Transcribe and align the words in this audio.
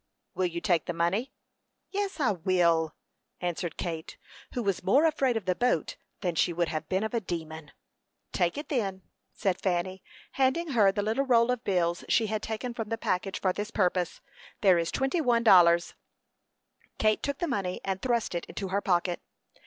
"Will 0.33 0.47
you 0.47 0.61
take 0.61 0.85
the 0.87 0.93
money?" 0.93 1.31
"Yes, 1.91 2.19
I 2.19 2.31
will," 2.31 2.95
answered 3.39 3.77
Kate, 3.77 4.17
who 4.55 4.63
was 4.63 4.81
more 4.81 5.05
afraid 5.05 5.37
of 5.37 5.45
the 5.45 5.53
boat 5.53 5.95
than 6.21 6.33
she 6.33 6.51
would 6.51 6.69
have 6.69 6.89
been 6.89 7.03
of 7.03 7.13
a 7.13 7.21
demon. 7.21 7.71
"Take 8.31 8.57
it, 8.57 8.69
then," 8.69 9.03
said 9.35 9.61
Fanny, 9.61 10.01
handing 10.31 10.69
her 10.69 10.91
the 10.91 11.03
little 11.03 11.27
roll 11.27 11.51
of 11.51 11.63
bills 11.63 12.03
she 12.09 12.25
had 12.25 12.41
taken 12.41 12.73
from 12.73 12.89
the 12.89 12.97
package 12.97 13.39
for 13.39 13.53
this 13.53 13.69
purpose. 13.69 14.21
"There 14.61 14.79
is 14.79 14.89
twenty 14.91 15.21
one 15.21 15.43
dollars." 15.43 15.93
Kate 16.97 17.21
took 17.21 17.37
the 17.37 17.47
money, 17.47 17.79
and 17.85 18.01
thrust 18.01 18.33
it 18.33 18.45
into 18.45 18.69
her 18.69 18.81
pocket. 18.81 19.21